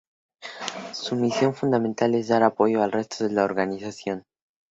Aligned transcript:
Su 0.93 1.15
misión 1.15 1.53
fundamental 1.53 2.15
es 2.15 2.29
dar 2.29 2.41
apoyo 2.41 2.81
al 2.81 2.91
resto 2.91 3.23
de 3.27 3.33
la 3.35 3.43
organización. 3.43 4.23